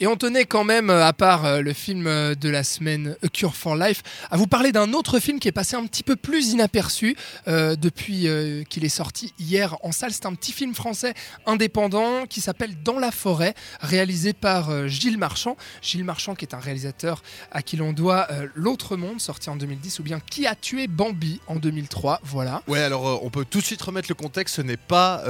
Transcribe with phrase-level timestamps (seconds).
[0.00, 3.16] Et on tenait quand même, euh, à part euh, le film euh, de la semaine
[3.24, 6.04] A Cure for Life, à vous parler d'un autre film qui est passé un petit
[6.04, 8.28] peu plus inaperçu depuis
[8.68, 10.12] qu'il est sorti hier en salle.
[10.12, 11.14] C'est un petit film français
[11.46, 15.56] indépendant qui s'appelle Dans la forêt, réalisé par Gilles Marchand.
[15.82, 19.98] Gilles Marchand qui est un réalisateur à qui l'on doit L'autre monde, sorti en 2010,
[20.00, 22.20] ou bien Qui a tué Bambi en 2003.
[22.22, 22.62] Voilà.
[22.66, 24.56] Ouais, alors on peut tout de suite remettre le contexte.
[24.56, 25.24] Ce n'est pas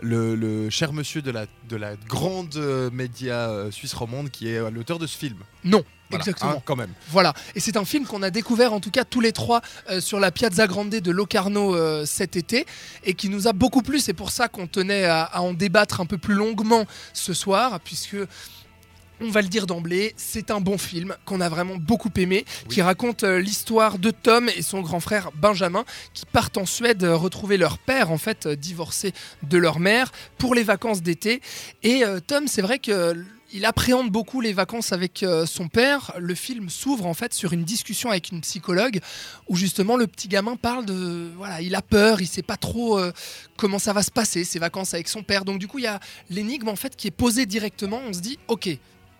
[0.00, 2.56] le, cher monsieur de la, de la grande
[2.92, 5.38] média suisse romande qui est euh, l'auteur de ce film.
[5.64, 5.82] Non.
[6.10, 6.52] Voilà, Exactement.
[6.52, 6.92] hein, quand même.
[7.08, 10.00] Voilà, et c'est un film qu'on a découvert en tout cas tous les trois euh,
[10.00, 12.66] sur la Piazza Grande de Locarno euh, cet été
[13.04, 14.00] et qui nous a beaucoup plu.
[14.00, 17.80] C'est pour ça qu'on tenait à, à en débattre un peu plus longuement ce soir,
[17.80, 18.16] puisque.
[19.22, 22.74] On va le dire d'emblée, c'est un bon film qu'on a vraiment beaucoup aimé, Oui.
[22.76, 27.04] qui raconte euh, l'histoire de Tom et son grand frère Benjamin, qui partent en Suède
[27.04, 29.12] euh, retrouver leur père, en fait euh, divorcé
[29.42, 31.42] de leur mère, pour les vacances d'été.
[31.82, 33.14] Et Tom, c'est vrai que
[33.52, 36.12] il appréhende beaucoup les vacances avec euh, son père.
[36.18, 39.00] Le film s'ouvre en fait sur une discussion avec une psychologue
[39.48, 42.98] où justement le petit gamin parle de voilà, il a peur, il sait pas trop
[42.98, 43.12] euh,
[43.56, 45.44] comment ça va se passer ses vacances avec son père.
[45.44, 48.20] Donc du coup, il y a l'énigme en fait qui est posée directement, on se
[48.20, 48.68] dit OK,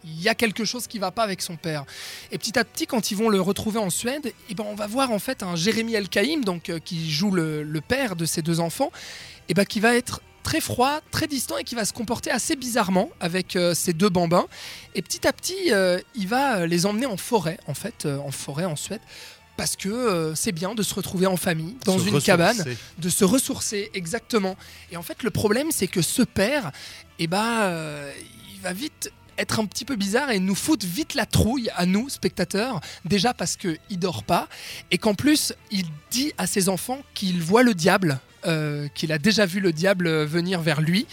[0.05, 1.84] il y a quelque chose qui va pas avec son père.
[2.31, 4.87] Et petit à petit, quand ils vont le retrouver en Suède, eh ben, on va
[4.87, 8.61] voir en fait un Jérémy Elkaïm, donc euh, qui joue le, père de ses deux
[8.61, 8.91] enfants,
[9.48, 12.57] et ben, qui va être très froid, très distant et qui va se comporter assez
[12.57, 14.47] bizarrement avec euh, ses deux bambins.
[14.95, 18.19] Et petit à petit, euh, il va euh, les emmener en forêt, en fait, euh,
[18.19, 19.01] en forêt en Suède.
[19.57, 22.27] Parce que c'est bien de se retrouver en famille, dans Se une ressourcer.
[22.27, 22.65] cabane,
[22.97, 24.57] de se ressourcer, exactement.
[24.91, 26.73] Et en fait, le problème, c'est que ce père,
[27.19, 27.71] eh ben,
[28.55, 31.85] il va vite être un petit peu bizarre et nous foutre vite la trouille à
[31.85, 32.81] nous, spectateurs.
[33.05, 34.49] Déjà parce qu'il dort pas
[34.91, 39.19] et qu'en plus, il dit à ses enfants qu'il voit le diable, euh, qu'il a
[39.19, 41.07] déjà vu le diable venir vers lui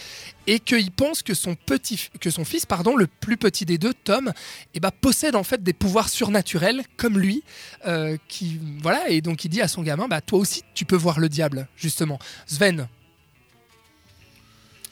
[0.46, 3.92] et qu'il pense que son, petit, que son fils, pardon, le plus petit des deux,
[3.92, 4.32] Tom,
[4.72, 7.42] eh ben, possède en fait des pouvoirs surnaturels comme lui.
[7.86, 10.96] euh, qui, voilà, et donc il dit à son gamin, bah, toi aussi tu peux
[10.96, 12.18] voir le diable, justement.
[12.46, 12.88] Sven.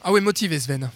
[0.03, 0.89] Ah ouais, motivé Sven.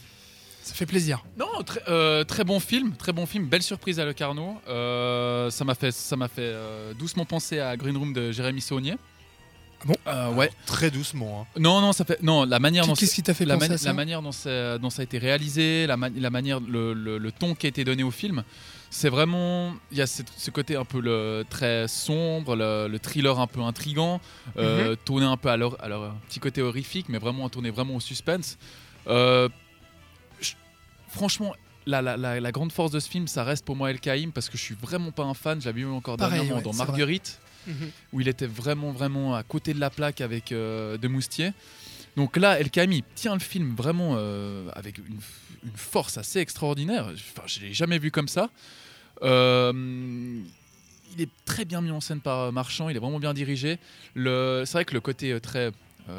[0.62, 1.26] Ça fait plaisir.
[1.38, 4.62] Non, très, euh, bon film, très bon film, belle surprise à Locarno.
[4.68, 6.54] Euh, ça m'a fait, ça m'a fait
[7.00, 8.96] doucement penser à Green Room de Jérémy Saunier.
[9.82, 10.52] Ah bon Euh, Ouais.
[10.66, 11.42] Très doucement.
[11.56, 11.60] hein.
[11.60, 13.76] Non, non, ça fait, non, la manière dont Qu'est-ce qui t'a fait la, penser mani-
[13.76, 17.18] à ça la manière dont, ça a été réalisé, la, ma- la manière, le, le-
[17.18, 18.44] le ton qui a été donné au film,
[18.90, 23.40] c'est vraiment, il y a ce côté un peu le, très sombre, le, le thriller
[23.40, 24.20] un peu intrigant,
[24.58, 27.96] euh, tourné un peu à leur, à leur petit côté horrifique, mais vraiment tourné vraiment
[27.96, 28.58] au suspense.
[29.08, 29.50] Euh,
[30.42, 30.54] je-
[31.10, 31.54] franchement.
[31.88, 34.32] La, la- la- la grande force de ce film, ça reste pour moi El Kaïm
[34.32, 35.60] parce que je suis vraiment pas un fan.
[35.60, 36.86] Je l'avais vu encore Pareil, dernièrement ouais, dans vrai.
[38.14, 41.54] Où il était vraiment vraiment à côté de la plaque avec euh, de Moustier.
[42.18, 45.20] Donc là, El Kami tient le film vraiment euh, avec une,
[45.76, 47.08] force assez extraordinaire.
[47.14, 48.50] Enfin, je l'ai jamais vu comme ça.
[49.22, 50.42] Euh,
[51.14, 52.90] il est très bien mis en scène par Marchand.
[52.90, 53.78] Il est vraiment bien dirigé.
[54.16, 55.72] C'est vrai que le côté très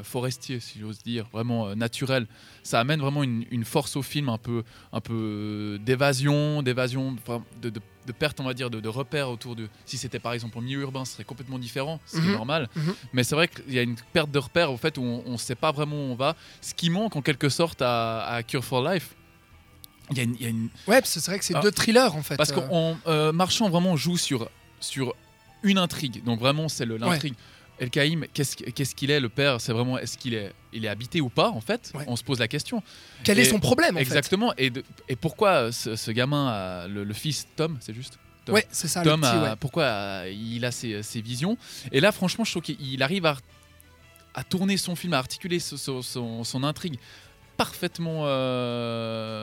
[0.03, 2.27] forestier, si j'ose dire, vraiment euh, naturel,
[2.63, 4.63] ça amène vraiment une, une force au film, un peu,
[4.93, 7.17] un peu euh, d'évasion, d'évasion,
[7.61, 9.69] de, de- de perte, on va dire, de, de repères autour de.
[9.85, 12.33] Si c'était par exemple en milieu urbain, ce serait complètement différent, ce qui Mhm.
[12.33, 12.69] normal.
[12.75, 12.95] Mhm.
[13.13, 15.37] Mais c'est vrai qu'il y a une perte de repères au fait où on ne
[15.37, 16.35] sait pas vraiment où on va.
[16.61, 19.15] Ce qui manque en quelque sorte à, à Cure for Life.
[20.11, 21.61] Il y a une- il y a une, Ouais, c'est vrai que c'est Ah.
[21.61, 22.37] deux thrillers en fait.
[22.37, 22.55] parce euh.
[22.57, 24.51] qu'en euh, Marchand vraiment joue sur,
[24.81, 25.15] sur
[25.63, 26.25] une intrigue.
[26.25, 27.35] Donc vraiment, c'est le- l'intrigue.
[27.79, 29.61] El Kaïm, qu'est-ce qu'il est, le père?
[29.61, 31.91] C'est vraiment, est-ce qu'il est, il est habité ou pas, en fait?
[31.95, 32.05] Ouais.
[32.07, 32.83] On se pose la question.
[33.25, 34.53] Quel est son problème en Exactement.
[34.57, 38.19] Et, de- et pourquoi ce, ce gamin, a- le, le fils Tom, c'est juste?
[38.45, 38.55] Tom.
[38.55, 39.03] Ouais, c'est ça.
[39.03, 39.57] Tom, le petit, a- ouais.
[39.59, 41.57] pourquoi a- il a ses, ses visions?
[41.91, 43.37] Et là, franchement, je trouve qu'il arrive à,
[44.35, 46.99] à tourner son film, à articuler ce- son- son intrigue
[47.65, 48.23] parfaitement,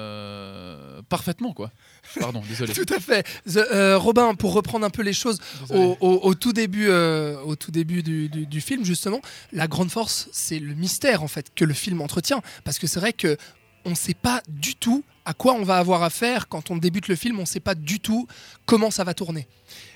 [0.09, 1.71] euh, parfaitement quoi.
[2.19, 2.73] Pardon, désolé.
[2.79, 3.23] Tout à fait.
[3.47, 7.39] The- euh, Robin, pour reprendre un peu les choses au, au- au tout début, euh,
[7.43, 9.21] au tout début du, du- du film, justement,
[9.53, 12.99] la grande force, c'est le mystère en fait que le film entretient, parce que c'est
[12.99, 13.37] vrai que
[13.85, 17.07] on ne sait pas du tout à quoi on va avoir affaire quand on débute
[17.07, 17.37] le film.
[17.37, 18.27] On ne sait pas du tout
[18.65, 19.47] comment ça va tourner.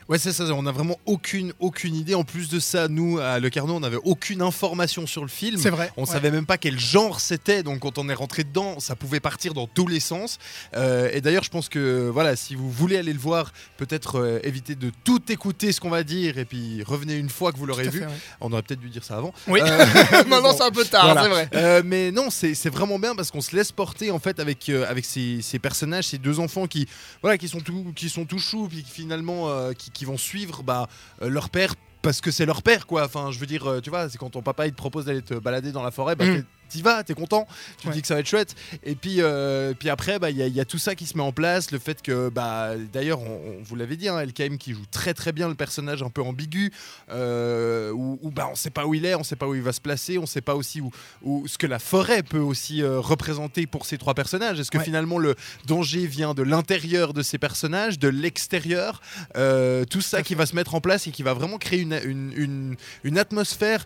[0.09, 0.43] Ouais, c'est ça.
[0.53, 2.15] On a vraiment aucune, aucune idée.
[2.15, 5.59] En plus de ça, nous, à Le Carnot, on n'avait aucune information sur le film.
[5.59, 5.91] C'est vrai.
[5.97, 6.07] On ouais.
[6.07, 9.53] savait même pas quel genre c'était, donc quand on est rentré dedans, ça pouvait partir
[9.53, 10.39] dans tous les sens.
[10.75, 14.39] Euh, et d'ailleurs, je pense que voilà, si vous voulez aller le voir, peut-être euh,
[14.43, 17.65] éviter de tout écouter ce qu'on va dire et puis revenez une fois que vous
[17.65, 17.99] l'aurez vu.
[17.99, 18.11] fait, ouais.
[18.41, 19.33] On aurait peut-être dû dire ça avant.
[19.47, 19.59] Oui.
[19.61, 19.85] Euh,
[20.27, 20.57] Maintenant, bon.
[20.57, 21.23] c'est un peu tard, Voilà.
[21.23, 21.49] c'est vrai.
[21.53, 24.89] Euh, mais non, c'est vraiment bien parce qu'on se laisse porter en fait avec, euh,
[24.89, 26.87] avec ces, ces personnages, ces deux enfants qui,
[27.21, 30.87] voilà, qui, sont, tout, qui sont tout choux, puis finalement qui, qui vont suivre bah,
[31.21, 33.05] euh, leur père parce que c'est leur père quoi.
[33.05, 35.21] Enfin, je veux dire, euh, tu vois, c'est quand ton papa il te propose d'aller
[35.21, 36.43] te balader dans la forêt, bah, Mm.
[36.73, 37.47] T'y vas, t'es content,
[37.77, 37.93] tu te Ouais.
[37.93, 38.55] dis que ça va être chouette.
[38.83, 41.15] Et puis, euh, puis après, bah, il y, a- y a tout ça qui se
[41.15, 41.71] met en place.
[41.71, 45.13] Le fait que, bah, d'ailleurs, on, on vous l'avait dit, hein, LKM qui joue très
[45.13, 46.71] très bien le personnage un peu ambigu,
[47.11, 49.61] euh, où, où, bah, on sait pas où il est, on sait pas où il
[49.61, 50.91] va se placer, on sait pas aussi où,
[51.21, 54.59] où ce que la forêt peut aussi euh, représenter pour ces trois personnages.
[54.59, 54.83] Est-ce que Ouais.
[54.83, 55.35] finalement le
[55.67, 59.01] danger vient de l'intérieur de ces personnages, de l'extérieur
[59.37, 61.99] euh, Tout ça qui va se mettre en place et qui va vraiment créer une,
[62.03, 63.85] une, une- une atmosphère.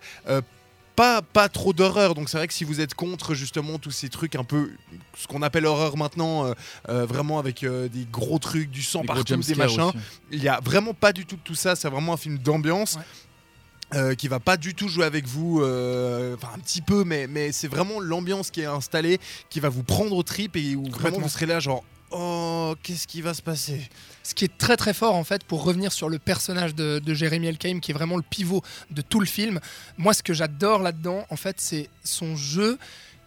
[0.97, 4.09] Pas, pas trop d'horreur, donc c'est vrai que si vous êtes contre justement tous ces
[4.09, 4.71] trucs un peu
[5.15, 6.53] ce qu'on appelle horreur maintenant, euh,
[6.89, 9.97] euh, vraiment avec euh, des gros trucs, du sang Les gros partout, des machins, aussi.
[10.31, 11.75] il y a vraiment pas du tout de tout ça.
[11.75, 12.95] C'est vraiment un film d'ambiance.
[12.95, 13.01] Ouais.
[13.99, 17.27] euh, qui va pas du tout jouer avec vous, euh, enfin un petit peu, mais,
[17.27, 20.83] mais c'est vraiment l'ambiance qui est installée, qui va vous prendre au trip et où
[20.89, 23.89] vraiment vous serez là genre oh qu'est-ce qui va se passer?
[24.23, 27.13] Ce qui est très très fort en fait pour revenir sur le personnage de, de
[27.13, 28.61] Jeremy Elkheim qui est vraiment le pivot
[28.91, 29.59] de tout le film.
[29.97, 32.77] Moi ce que j'adore là-dedans en fait c'est son jeu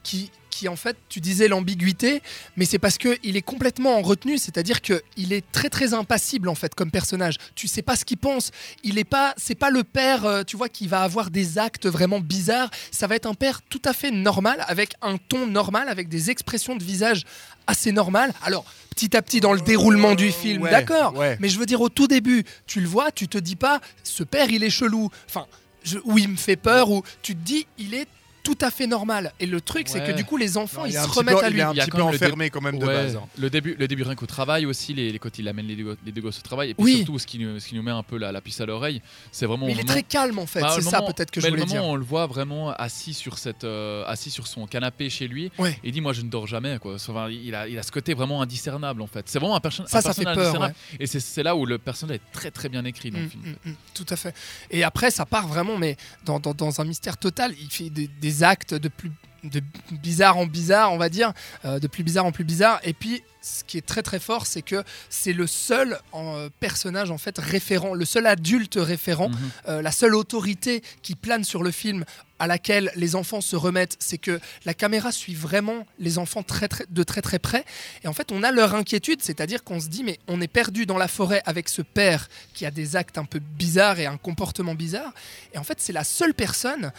[0.03, 2.23] qui, qui en fait tu disais l'ambiguïté
[2.57, 5.95] mais c'est parce que il est complètement en retenue c'est-à-dire que il est très très
[5.95, 8.51] impassible en fait comme personnage tu sais pas ce qu'il pense
[8.83, 11.87] il est pas c'est pas le père euh, tu vois qui va avoir des actes
[11.87, 15.89] vraiment bizarres ça va être un père tout à fait normal avec un ton normal
[15.89, 17.25] avec des expressions de visage
[17.67, 21.37] assez normales alors petit à petit dans le déroulement du film Ouais, d'accord ouais.
[21.41, 24.25] mais je veux dire, au tout début, tu le vois, tu te dis pas, ce
[24.25, 25.09] père, il est chelou.
[25.27, 25.47] Enfin,
[25.85, 28.07] je- il me fait peur, ou tu te dis, il est
[28.43, 29.33] tout à fait normal.
[29.41, 31.39] Et le truc, c'est que du coup, les enfants, Non, ils est un se remettent
[31.39, 31.61] peu- à il lui.
[31.61, 32.95] est un Il y a petit quand peu même le enfermé quand même de Ouais,
[32.95, 33.17] base.
[33.17, 33.23] hein.
[33.39, 35.97] Le début, le début rien qu'au travail aussi, les, les quand il amène les deux,
[36.05, 36.97] les deux gosses au travail, et puis Oui.
[36.99, 39.03] surtout ce qui, nous, ce qui nous met un peu la, la puce à l'oreille,
[39.33, 39.67] c'est vraiment.
[39.67, 40.61] Mais il est moment- très calme, en fait.
[40.61, 41.91] Bah, c'est le ça, peut-être que mais je le voulais moment dire.
[41.91, 45.73] on le voit vraiment assis sur cette, euh, assis sur son canapé chez lui, Ouais.
[45.85, 46.95] et il dit moi je ne dors jamais quoi.
[46.95, 49.29] Enfin, il a, il a ce côté vraiment indiscernable en fait.
[49.29, 50.75] C'est vraiment un, perso- Ça, un ça fait peur, indiscernable.
[50.99, 53.31] Et c'est- c'est là où le personnage est très très bien écrit dans le Mm,
[53.31, 53.43] film.
[53.65, 54.35] mm, mm, tout à fait.
[54.71, 57.55] Et après, ça part vraiment, mais dans un mystère total.
[57.61, 58.09] Il fait des,
[58.41, 59.11] des actes de plus
[59.43, 61.33] de bizarre en bizarre, on va dire,
[61.65, 62.79] euh, de plus bizarre en plus bizarre.
[62.85, 67.11] Et puis, ce qui est très très fort, c'est que c'est le seul euh, personnage
[67.11, 69.37] en fait référent, le seul adulte référent, Mhm.
[69.69, 72.05] euh, la seule autorité qui plane sur le film
[72.39, 76.69] à laquelle les enfants se remettent, c'est que la caméra suit vraiment les enfants très,
[76.69, 77.65] très, de très très près.
[78.05, 80.85] Et en fait, on a leur inquiétude, c'est-à-dire qu'on se dit, mais on est perdu
[80.85, 84.19] dans la forêt avec ce père qui a des actes un peu bizarres et un
[84.19, 85.15] comportement bizarre.
[85.55, 86.93] Et en fait, c'est la seule personne.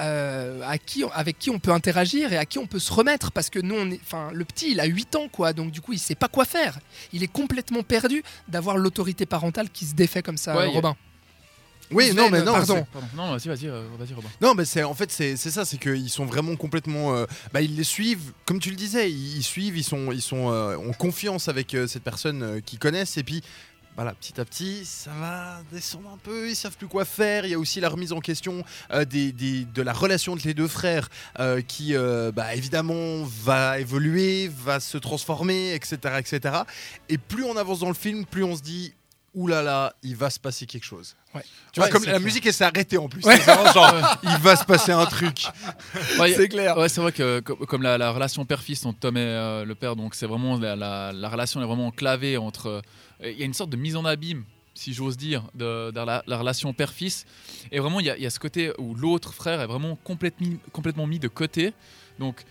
[0.00, 3.30] Euh, à qui, avec qui on peut interagir et à qui on peut se remettre
[3.32, 5.80] parce que nous on est enfin le petit il a 8 ans quoi donc du
[5.80, 6.78] coup il sait pas quoi faire
[7.12, 10.96] il est complètement perdu d'avoir l'autorité parentale qui se défait comme ça Ouais, Robin
[11.90, 12.86] Oui, non, mais non, pardon.
[13.14, 14.28] Non, vas-y, vas-y, euh, vas-y, Robin.
[14.40, 17.14] Non, mais c'est en fait c'est c'est ça, c'est qu'ils sont vraiment complètement.
[17.14, 20.22] euh, bah, ils les suivent, comme tu le disais, ils, ils suivent, ils sont, ils
[20.22, 23.42] sont euh, en confiance avec euh, cette personne euh, qu'ils connaissent, et puis.
[23.96, 27.44] Voilà, petit à petit, ça va descendre un peu, ils savent plus quoi faire.
[27.44, 30.66] Il y a aussi la remise en question euh, de la relation entre les deux
[30.66, 31.08] frères
[31.38, 36.56] euh, qui, euh, bah, évidemment, va évoluer, va se transformer, etc., etc.
[37.08, 38.94] Et plus on avance dans le film, plus on se dit,
[39.34, 41.14] oulala, là là, il va se passer quelque chose.
[41.34, 41.42] Ouais.
[41.72, 42.20] Tu vois, Ouais, comme la clair.
[42.20, 43.22] musique, elle s'est arrêtée en plus.
[43.24, 43.36] Ouais.
[43.38, 45.46] C'est vraiment genre, il va se passer un truc.
[46.34, 49.20] C'est clair Ouais, c'est vrai que co- comme la, la relation père-fils entre Tom et
[49.20, 52.66] euh, le père, donc c'est vraiment la, la- la relation est vraiment enclavée entre.
[52.68, 54.44] euh, Il y a une sorte de mise en abîme,
[54.74, 57.26] si j'ose dire, de, de la, la relation père-fils.
[57.72, 61.06] Et vraiment, il y, y a ce côté où l'autre frère est vraiment complètement, complètement
[61.06, 61.72] mis de côté.
[62.18, 62.44] Donc.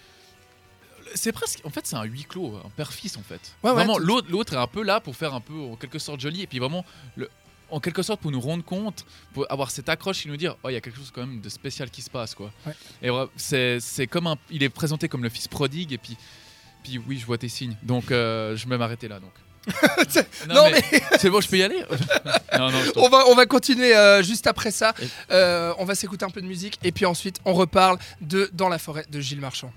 [1.15, 3.55] C'est presque, en fait, c'est un huis clos, un père-fils en fait.
[3.63, 6.19] Ouais, vraiment, l'autre, l'autre est un peu là pour faire un peu, en quelque sorte,
[6.19, 6.85] joli, et puis vraiment,
[7.15, 7.29] le,
[7.69, 10.69] en quelque sorte, pour nous rendre compte, pour avoir cette accroche et nous dire, oh,
[10.69, 12.51] il y a quelque chose quand même de spécial qui se passe, quoi.
[12.65, 12.73] Ouais.
[13.01, 16.17] Et c'est, comme un, il est présenté comme le fils prodigue, et puis,
[16.83, 17.75] puis oui, je vois tes signes.
[17.83, 19.33] Donc, euh, je vais m'arrêter là, donc.
[20.49, 20.83] Non, mais,
[21.17, 21.83] c'est bon, je peux y aller?
[22.57, 24.93] Non, non, on, va, on va continuer euh, juste après ça.
[25.31, 28.69] Euh, on va s'écouter un peu de musique et puis ensuite on reparle de Dans
[28.69, 29.73] la forêt de Gilles Marchand.